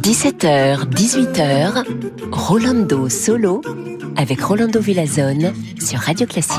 [0.00, 1.84] 17h, 18h,
[2.32, 3.62] Rolando Solo
[4.16, 6.58] avec Rolando Villazone sur Radio Classique.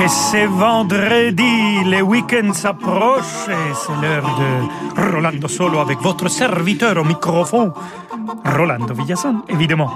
[0.00, 6.96] Et c'est vendredi, les week-ends s'approchent et c'est l'heure de Rolando Solo avec votre serviteur
[6.96, 7.72] au microphone,
[8.44, 9.90] Rolando Villazone, évidemment,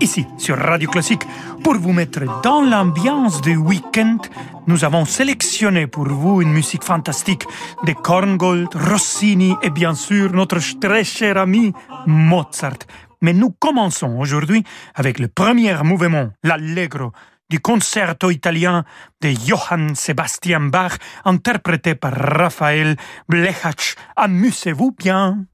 [0.00, 1.26] ici sur Radio Classique.
[1.62, 4.18] Pour vous mettre dans l'ambiance du week-end,
[4.66, 7.44] nous avons sélectionné pour vous une musique fantastique
[7.84, 11.72] de Korngold, Rossini et bien sûr notre très cher ami
[12.06, 12.78] Mozart.
[13.20, 17.12] Mais nous commençons aujourd'hui avec le premier mouvement, l'Allegro,
[17.50, 18.84] du concerto italien
[19.22, 22.96] de Johann Sebastian Bach, interprété par Raphaël
[23.28, 23.96] Blechach.
[24.16, 25.46] Amusez-vous bien!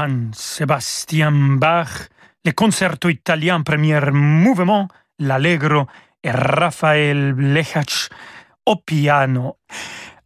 [0.00, 2.08] Johann Sebastian Bach,
[2.46, 4.88] le concerto italien premier mouvement,
[5.18, 5.86] l'Allegro
[6.24, 8.08] et Raphaël Blechach
[8.64, 9.58] au piano.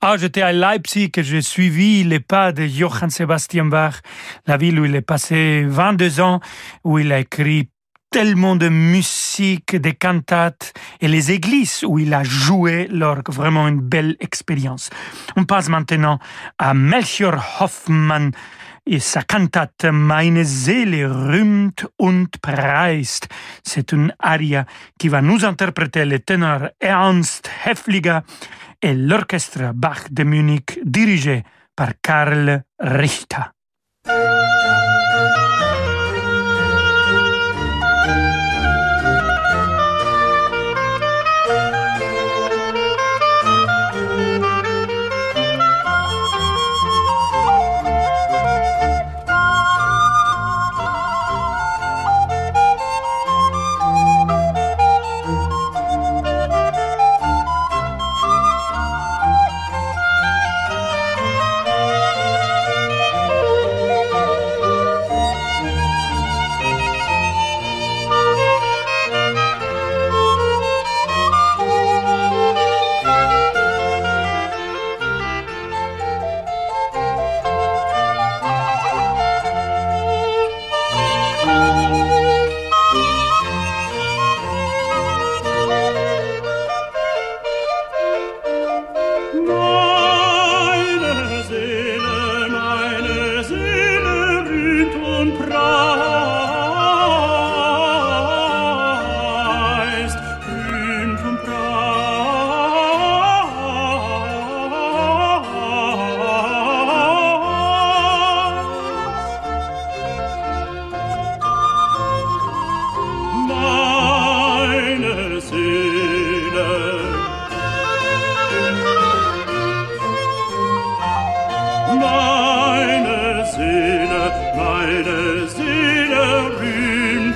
[0.00, 3.94] Ah, j'étais à Leipzig et j'ai suivi les pas de Johann Sebastian Bach,
[4.47, 6.38] la ville où il est passé 22 ans,
[6.85, 7.69] où il a écrit
[8.12, 13.29] tellement de musique, des cantates et les églises où il a joué l'orgue.
[13.29, 14.88] Vraiment une belle expérience.
[15.35, 16.21] On passe maintenant
[16.59, 18.31] à Melchior Hoffmann
[18.86, 23.28] et sa cantate Meine Seele rühmt und preist.
[23.62, 24.66] C'est une aria
[24.98, 28.20] qui va nous interpréter le ténor Ernst Hefliger
[28.82, 31.44] et l'orchestre Bach de Munich dirigé
[31.75, 33.53] par Karl Richter.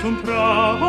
[0.09, 0.88] comprava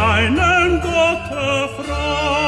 [0.00, 2.39] deinen Gott erfreut.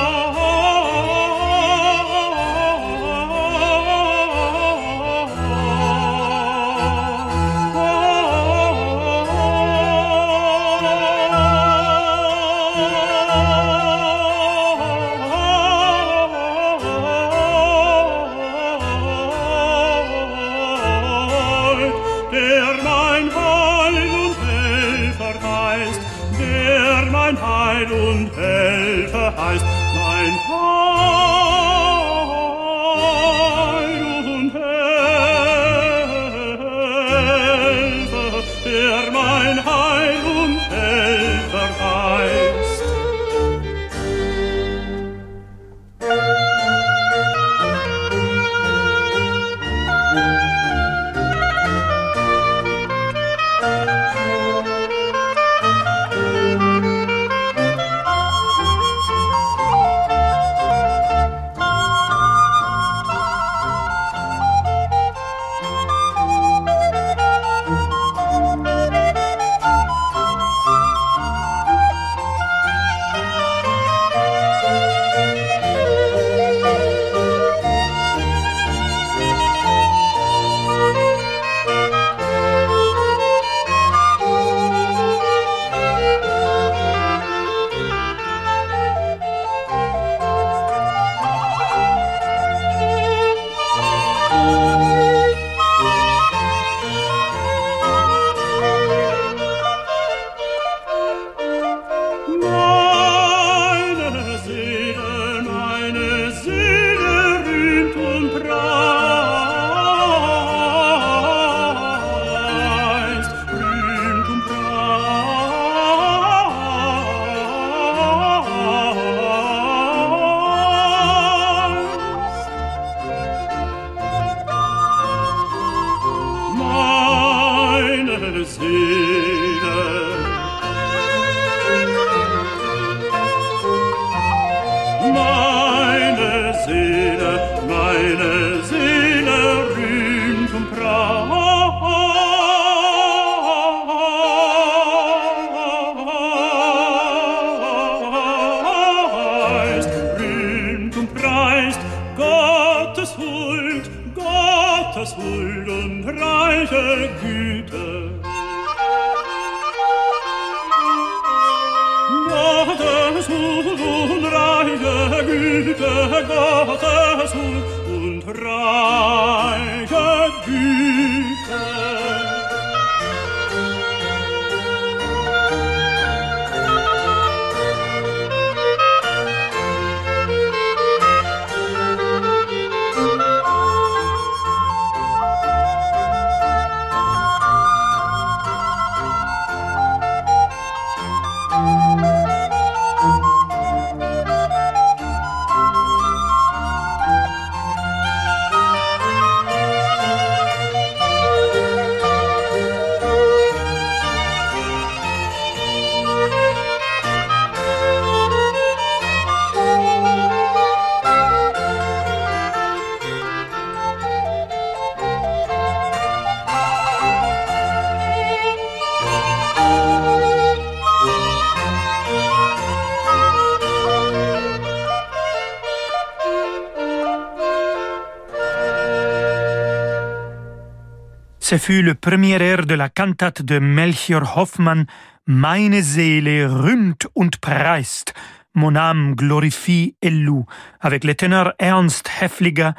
[231.52, 234.87] Ce fut le premier air de la cantate de Melchior Hoffmann,
[235.26, 238.14] Meine Seele rühmt und preist,
[238.54, 240.44] Mon âme glorifie et loue,
[240.80, 242.73] avec le ténor Ernst Heffliger,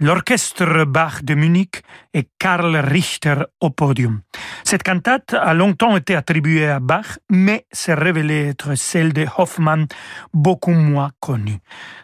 [0.00, 1.82] l'orchestre Bach de Munich
[2.12, 4.22] et Karl Richter au podium.
[4.64, 9.86] Cette cantate a longtemps été attribuée à Bach, mais s'est révélée être celle de Hoffmann,
[10.34, 11.58] beaucoup moins connue.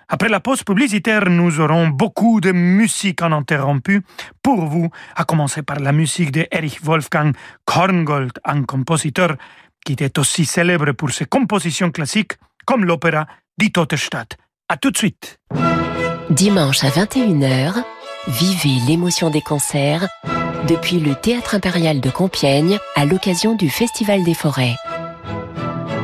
[0.08, 4.02] Après la pause publicitaire, nous aurons beaucoup de musique en interrompu
[4.40, 9.36] pour vous, à commencer par la musique de Erich Wolfgang Korngold, un compositeur
[9.84, 12.34] qui était aussi célèbre pour ses compositions classiques
[12.66, 13.26] comme l'opéra
[13.58, 14.36] Die Tote Stadt.
[14.68, 15.38] À tout de suite.
[16.28, 17.82] Dimanche à 21h,
[18.26, 20.06] vivez l'émotion des concerts
[20.66, 24.74] depuis le Théâtre impérial de Compiègne à l'occasion du Festival des forêts.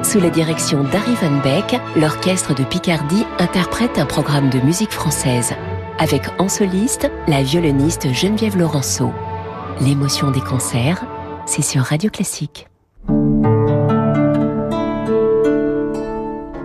[0.05, 5.55] Sous la direction d'Harry Van Beck, l'orchestre de Picardie interprète un programme de musique française,
[5.99, 9.13] avec en soliste la violoniste Geneviève Laurenceau.
[9.81, 11.05] L'émotion des concerts,
[11.47, 12.69] c'est sur Radio Classique.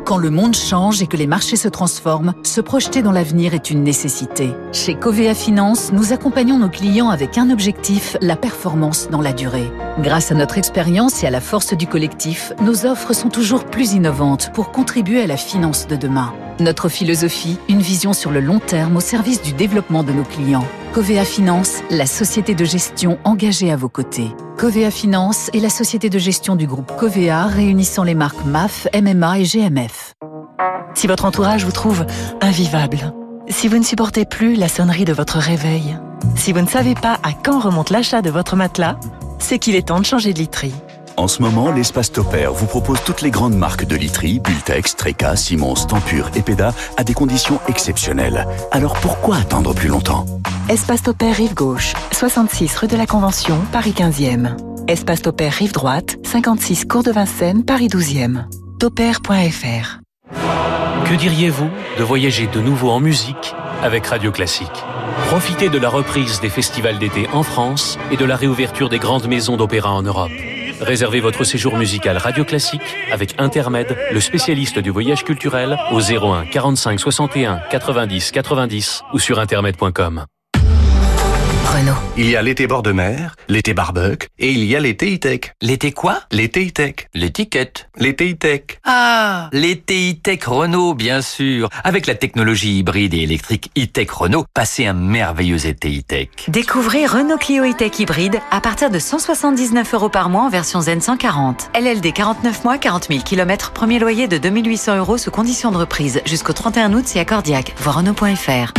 [0.08, 3.70] Quand le monde change et que les marchés se transforment, se projeter dans l'avenir est
[3.70, 4.54] une nécessité.
[4.72, 9.70] Chez Covea Finance, nous accompagnons nos clients avec un objectif, la performance dans la durée.
[10.00, 13.96] Grâce à notre expérience et à la force du collectif, nos offres sont toujours plus
[13.96, 16.34] innovantes pour contribuer à la finance de demain.
[16.60, 20.66] Notre philosophie, une vision sur le long terme au service du développement de nos clients.
[20.92, 24.32] Covea Finance, la société de gestion engagée à vos côtés.
[24.58, 29.40] Covea Finance est la société de gestion du groupe Covea réunissant les marques MAF, MMA
[29.40, 30.16] et GMF.
[30.96, 32.08] Si votre entourage vous trouve
[32.42, 33.14] invivable,
[33.50, 35.96] si vous ne supportez plus la sonnerie de votre réveil,
[36.36, 39.00] si vous ne savez pas à quand remonte l'achat de votre matelas,
[39.38, 40.74] c'est qu'il est temps de changer de literie.
[41.20, 45.36] En ce moment, l'espace Topair vous propose toutes les grandes marques de literie, Bultex, Treca,
[45.36, 48.48] Simons, Tempur et Peda à des conditions exceptionnelles.
[48.72, 50.26] Alors pourquoi attendre plus longtemps?
[50.70, 54.58] Espace Topair Rive Gauche, 66 rue de la Convention, Paris 15e.
[54.88, 58.44] Espace Topair Rive Droite, 56 Cours de Vincennes, Paris 12e.
[58.80, 60.02] Topair.fr
[61.10, 64.86] Que diriez-vous de voyager de nouveau en musique avec Radio Classique?
[65.30, 69.28] Profitez de la reprise des festivals d'été en France et de la réouverture des grandes
[69.28, 70.32] maisons d'opéra en Europe.
[70.82, 72.82] Réservez votre séjour musical Radio Classique
[73.12, 79.40] avec Intermed, le spécialiste du voyage culturel, au 01 45 61 90 90 ou sur
[79.40, 80.26] intermed.com.
[81.78, 81.94] Renault.
[82.18, 85.52] Il y a l'été bord de mer, l'été barbecue et il y a l'été e-tech.
[85.62, 86.22] L'été quoi?
[86.32, 87.08] L'été e-tech.
[87.14, 87.88] L'étiquette.
[88.00, 88.80] L'été e-tech.
[88.84, 91.70] Ah, l'été e-tech Renault, bien sûr.
[91.84, 96.30] Avec la technologie hybride et électrique e-tech Renault, passez un merveilleux été e-tech.
[96.48, 101.00] Découvrez Renault Clio e-tech hybride à partir de 179 euros par mois en version Zen
[101.00, 101.70] 140.
[101.80, 106.22] LLD 49 mois, 40 000 km, premier loyer de 2800 euros sous condition de reprise.
[106.26, 107.76] Jusqu'au 31 août, c'est accordiaque.
[107.78, 108.74] Voir Renault.fr.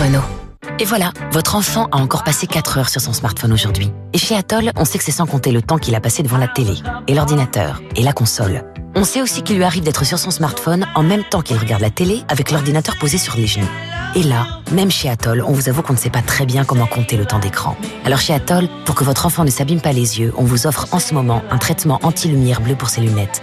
[0.00, 0.41] Renault.
[0.78, 3.92] Et voilà, votre enfant a encore passé 4 heures sur son smartphone aujourd'hui.
[4.12, 6.38] Et chez Atoll, on sait que c'est sans compter le temps qu'il a passé devant
[6.38, 6.74] la télé,
[7.06, 8.64] et l'ordinateur, et la console.
[8.94, 11.82] On sait aussi qu'il lui arrive d'être sur son smartphone en même temps qu'il regarde
[11.82, 13.68] la télé avec l'ordinateur posé sur les genoux.
[14.14, 16.86] Et là, même chez Atoll, on vous avoue qu'on ne sait pas très bien comment
[16.86, 17.76] compter le temps d'écran.
[18.04, 20.86] Alors chez Atoll, pour que votre enfant ne s'abîme pas les yeux, on vous offre
[20.92, 23.42] en ce moment un traitement anti-lumière bleue pour ses lunettes.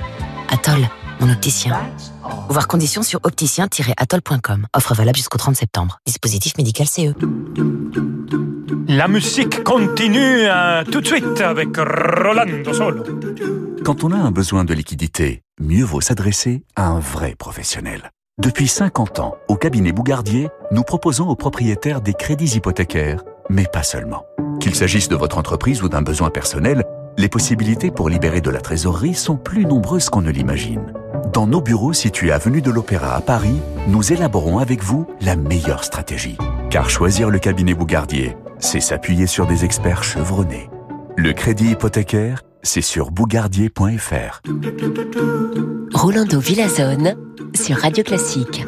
[0.49, 0.87] Atoll,
[1.19, 1.75] mon opticien.
[2.49, 4.65] Voir conditions sur opticien-atoll.com.
[4.75, 5.99] Offre valable jusqu'au 30 septembre.
[6.07, 7.13] Dispositif médical CE.
[8.87, 13.03] La musique continue euh, tout de suite avec Rolando Solo.
[13.85, 18.09] Quand on a un besoin de liquidité, mieux vaut s'adresser à un vrai professionnel.
[18.39, 23.83] Depuis 50 ans, au cabinet Bougardier, nous proposons aux propriétaires des crédits hypothécaires, mais pas
[23.83, 24.25] seulement.
[24.59, 26.83] Qu'il s'agisse de votre entreprise ou d'un besoin personnel,
[27.15, 30.93] les possibilités pour libérer de la trésorerie sont plus nombreuses qu'on ne l'imagine.
[31.33, 35.83] Dans nos bureaux situés avenue de l'Opéra à Paris, nous élaborons avec vous la meilleure
[35.83, 36.37] stratégie.
[36.71, 40.69] Car choisir le cabinet Bougardier, c'est s'appuyer sur des experts chevronnés.
[41.17, 44.41] Le crédit hypothécaire, c'est sur bougardier.fr.
[45.93, 47.15] Rolando Villazone
[47.53, 48.65] sur Radio Classique.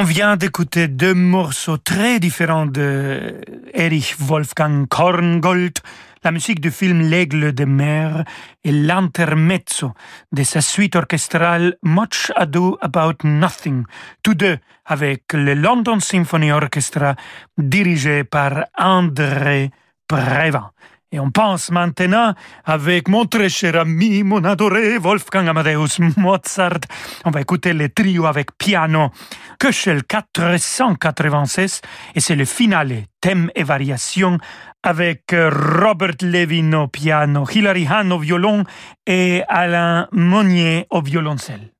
[0.00, 3.40] On vient d'écouter deux morceaux très différents de
[3.74, 5.76] Erich Wolfgang Korngold,
[6.22, 8.22] la musique du film L'Aigle de mer
[8.62, 9.94] et l'intermezzo
[10.30, 13.82] de sa suite orchestrale Much Ado About Nothing,
[14.22, 17.16] tous deux avec le London Symphony Orchestra
[17.56, 19.72] dirigé par André
[20.06, 20.70] Prévent.
[21.10, 26.80] Et on pense maintenant avec mon très cher ami, mon adoré Wolfgang Amadeus Mozart.
[27.24, 29.10] On va écouter le trio avec piano
[29.58, 31.80] Köchel 496
[32.14, 34.36] et c'est le finale, thème et variation
[34.82, 38.64] avec Robert Levin au piano, Hilary Hahn au violon
[39.06, 41.72] et Alain Monnier au violoncelle.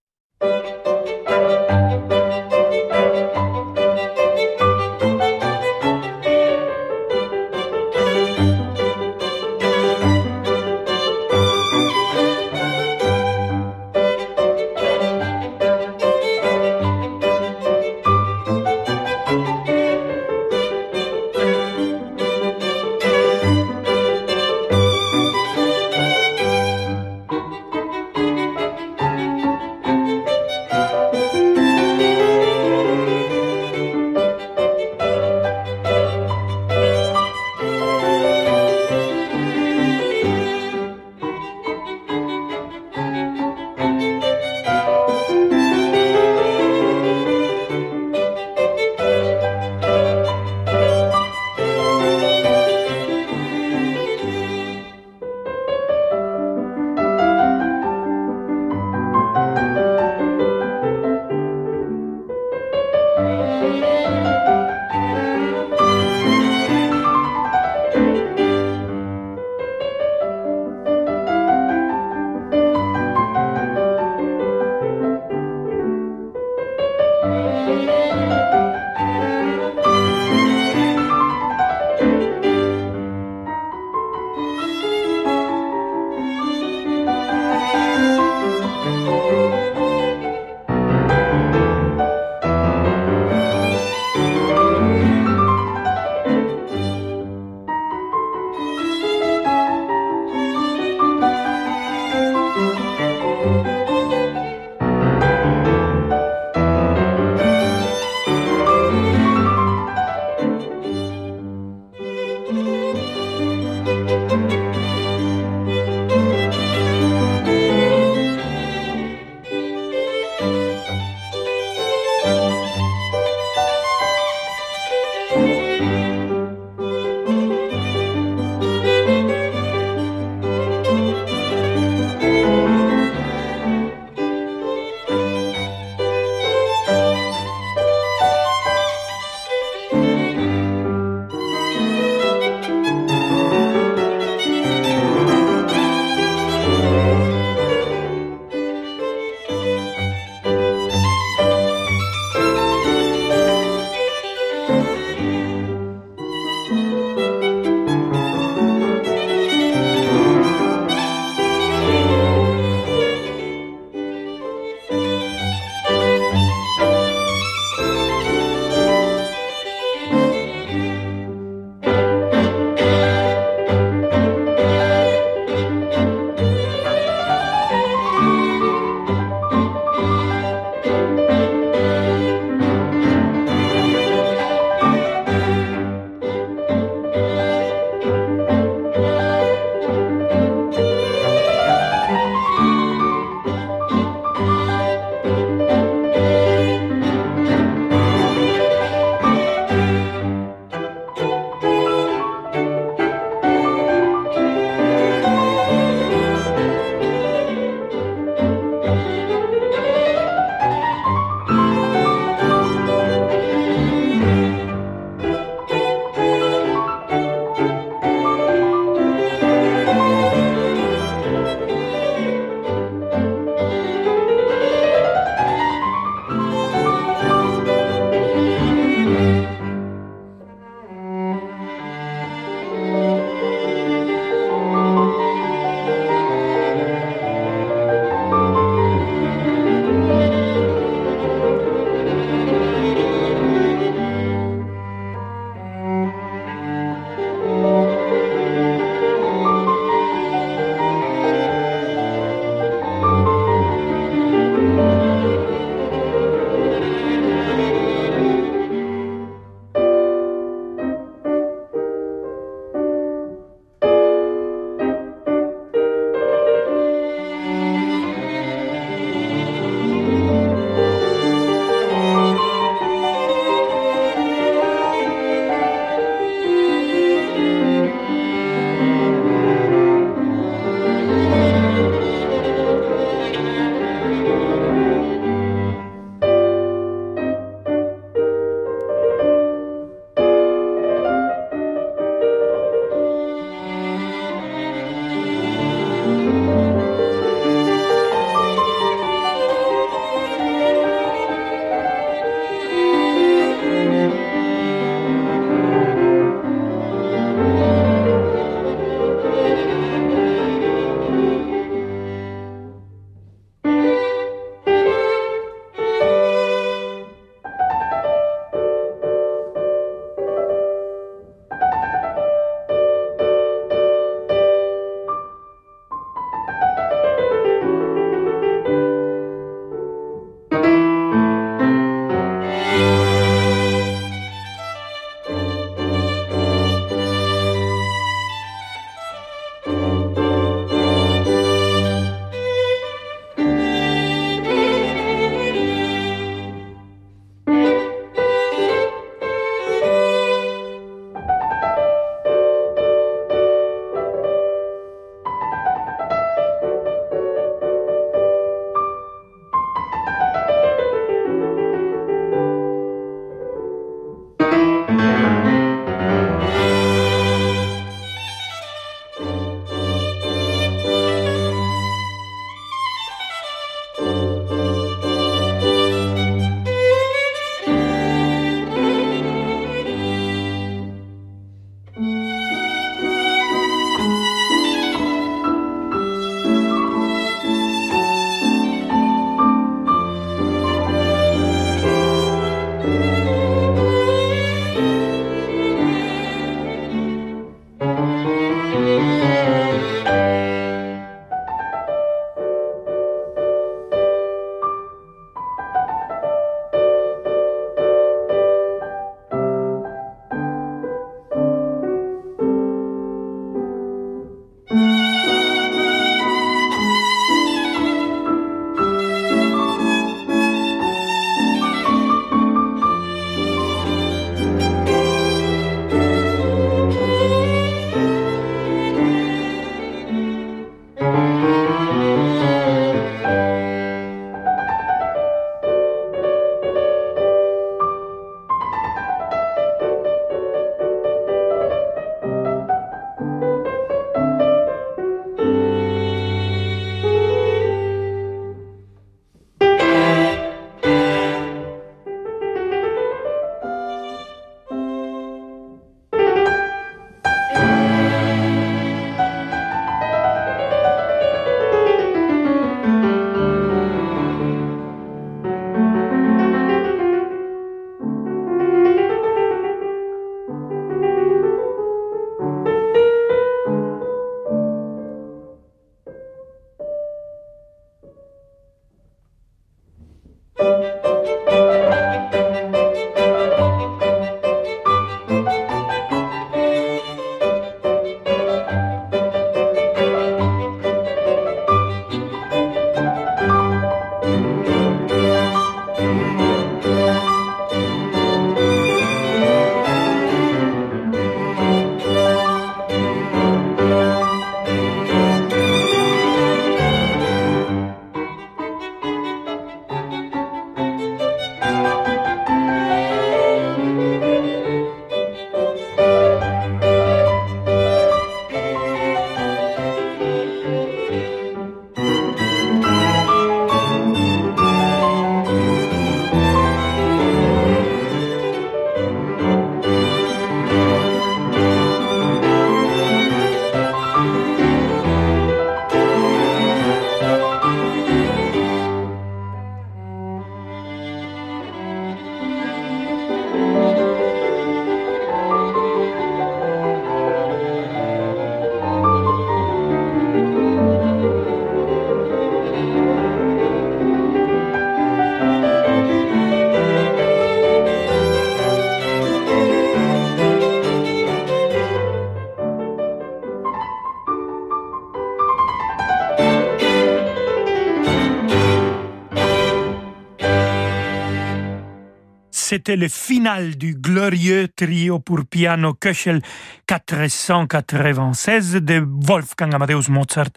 [572.88, 576.40] C'était le final du glorieux trio pour piano Köchel
[576.87, 580.48] 496 de Wolfgang Amadeus Mozart,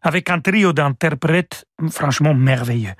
[0.00, 2.92] avec un trio d'interprètes franchement merveilleux.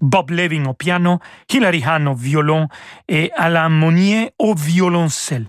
[0.00, 2.66] Bob Leving au piano, Hilary Hahn au violon
[3.08, 5.46] et Alain Monnier au violoncelle.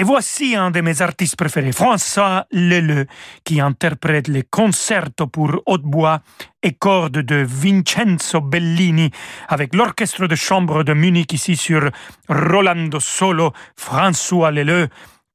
[0.00, 3.04] Et voici un de mes artistes préférés, François Leleu,
[3.44, 6.22] qui interprète les concertos pour hautbois
[6.62, 9.10] et cordes de Vincenzo Bellini
[9.46, 11.90] avec l'orchestre de chambre de Munich ici sur
[12.30, 14.88] Rolando Solo, François Leleu,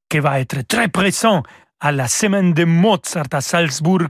[0.09, 1.43] qui va être très présent
[1.79, 4.09] à la semaine de Mozart à Salzbourg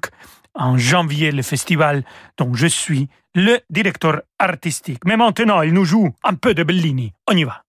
[0.54, 2.06] en janvier, le festival
[2.38, 5.00] dont je suis le directeur artistique.
[5.04, 7.12] Mais maintenant, il nous joue un peu de Bellini.
[7.30, 7.65] On y va.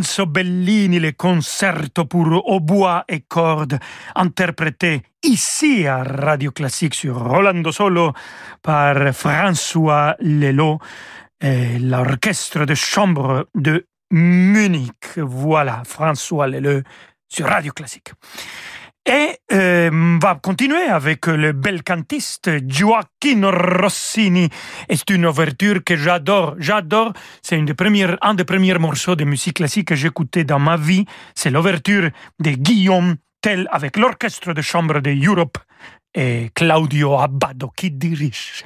[0.00, 3.78] Vincenzo Bellini, le concerto pour hautbois et cordes,
[4.14, 8.14] interprété ici à Radio Classique sur Rolando Solo
[8.62, 10.78] par François Lelot
[11.38, 15.18] et l'orchestre de chambre de Munich.
[15.18, 16.80] Voilà, François Lelot
[17.28, 18.12] sur Radio Classique.
[19.06, 24.48] Et euh, on va continuer avec le bel cantiste Gioacchino Rossini.
[24.90, 26.54] C'est une ouverture que j'adore.
[26.58, 27.12] J'adore.
[27.42, 27.64] C'est un
[28.34, 31.06] des premiers morceaux de musique classique que j'écoutais dans ma vie.
[31.34, 35.56] C'est l'ouverture de Guillaume Tell avec l'orchestre de chambre de Europe
[36.14, 38.64] et Claudio Abbado qui dirige.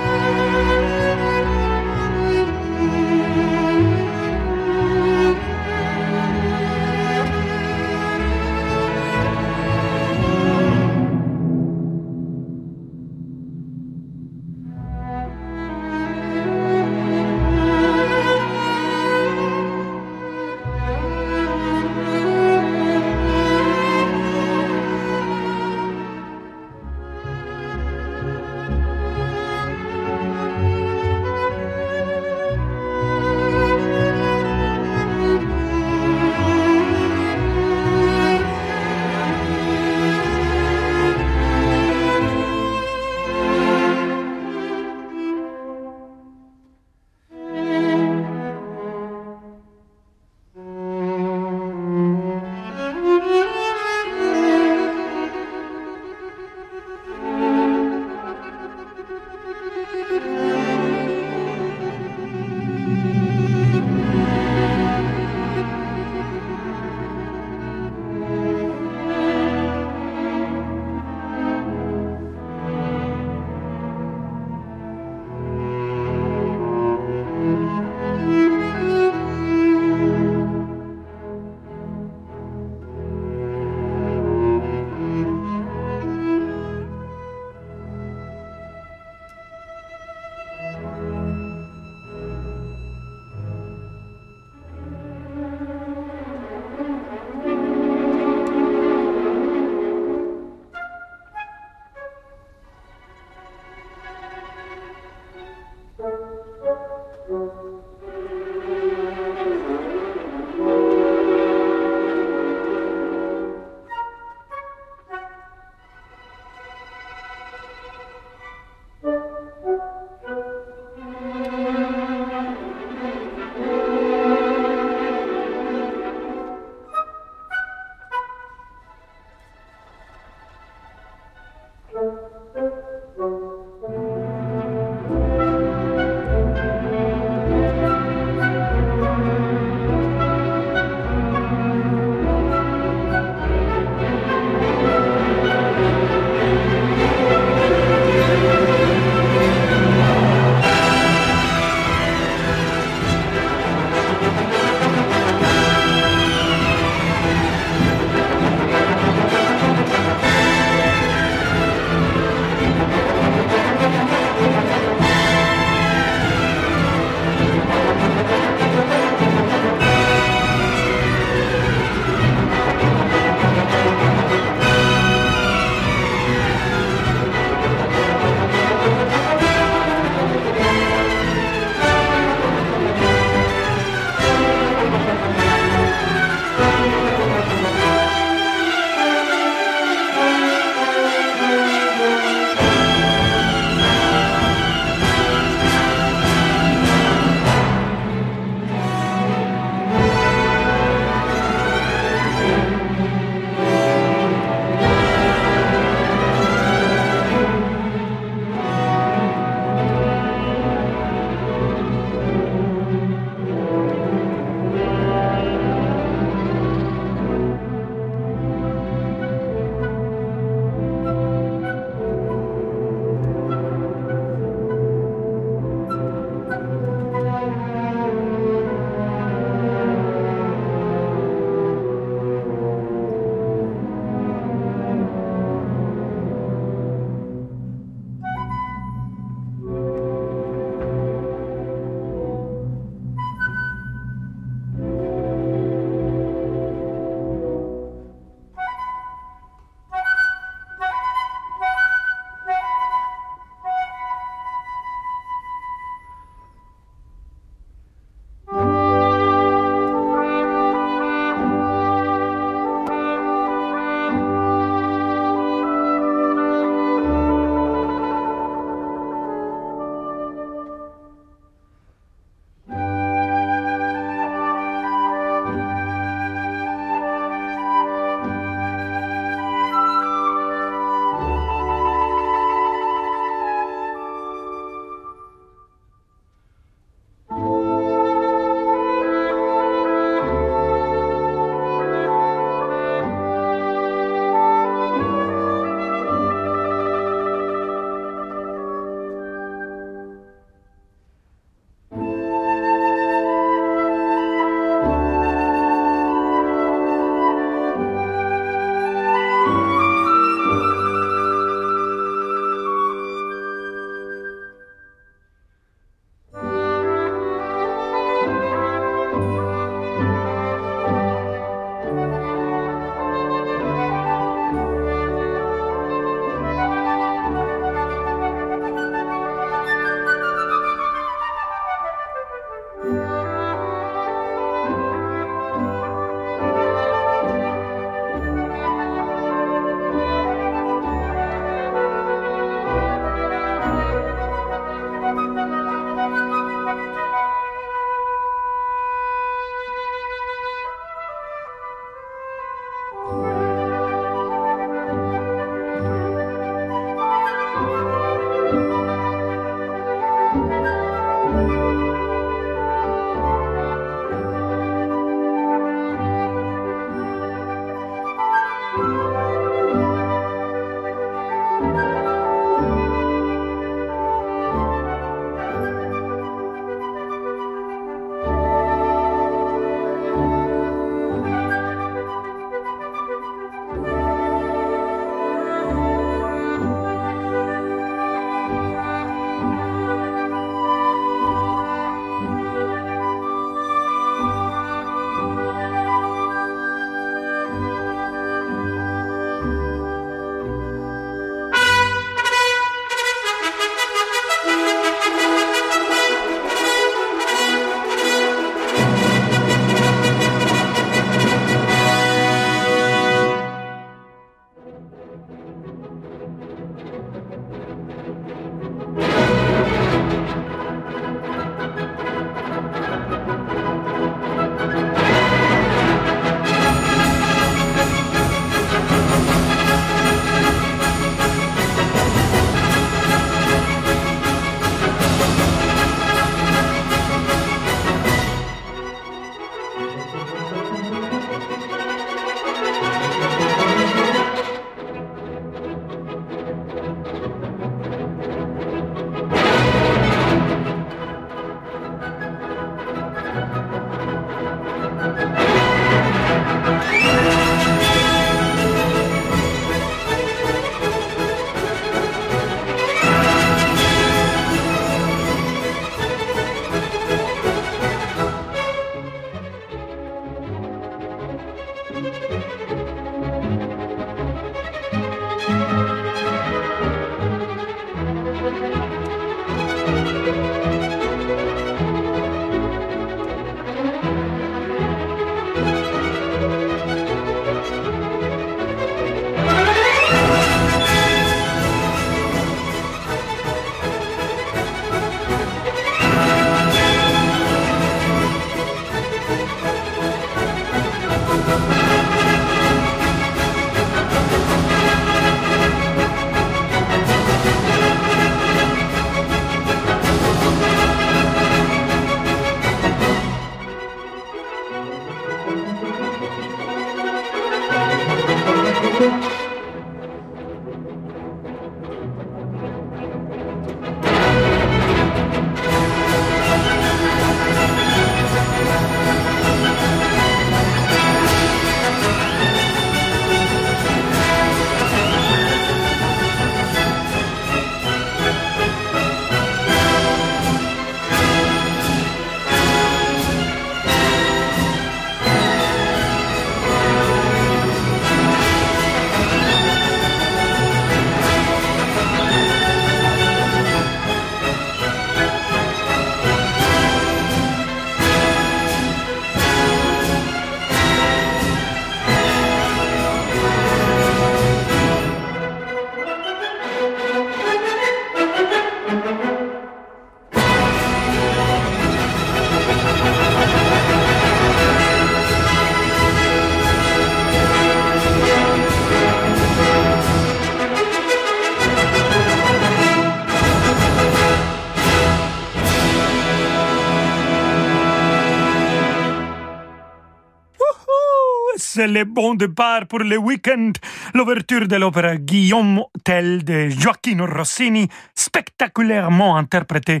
[591.82, 593.72] C'est le bon départ pour le week-end.
[594.14, 600.00] L'ouverture de l'opéra Guillaume Tell de Gioacchino Rossini, spectaculairement interprétée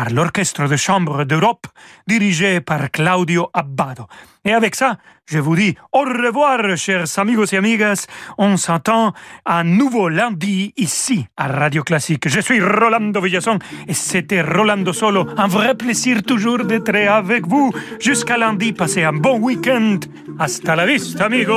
[0.00, 1.66] par l'Orchestre de chambre d'Europe,
[2.06, 4.06] dirigé par Claudio Abbado.
[4.46, 4.96] Et avec ça,
[5.26, 8.06] je vous dis au revoir, chers amigos et amigas.
[8.38, 9.12] On s'entend
[9.44, 12.26] à nouveau lundi ici à Radio Classique.
[12.30, 15.26] Je suis Rolando Villason et c'était Rolando Solo.
[15.36, 17.70] Un vrai plaisir toujours d'être avec vous.
[18.00, 19.98] Jusqu'à lundi, passez un bon week-end.
[20.38, 21.50] Hasta la vista, amigos.